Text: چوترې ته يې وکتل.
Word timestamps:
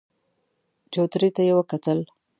چوترې 0.93 1.29
ته 1.35 1.41
يې 1.47 1.53
وکتل. 1.57 1.99